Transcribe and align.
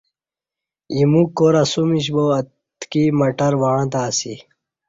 ایمو 0.93 1.21
کور 1.37 1.53
اسومیش 1.63 2.07
با 2.15 2.23
اتکی 2.37 3.03
مٹر 3.19 3.51
وعں 3.61 3.85
تہ 3.91 3.99
اسی 4.09 4.33